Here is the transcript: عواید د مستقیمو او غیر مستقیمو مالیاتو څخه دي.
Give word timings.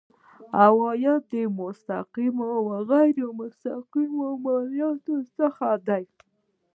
عواید 0.61 1.21
د 1.33 1.35
مستقیمو 1.59 2.45
او 2.57 2.65
غیر 2.89 3.17
مستقیمو 3.39 4.25
مالیاتو 4.43 5.15
څخه 5.37 5.67
دي. 5.87 6.03